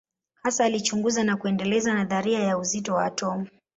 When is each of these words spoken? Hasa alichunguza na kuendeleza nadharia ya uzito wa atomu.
Hasa 0.43 0.65
alichunguza 0.65 1.23
na 1.23 1.37
kuendeleza 1.37 1.93
nadharia 1.93 2.39
ya 2.39 2.57
uzito 2.57 2.93
wa 2.95 3.05
atomu. 3.05 3.47